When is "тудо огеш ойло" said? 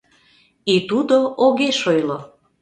0.89-2.19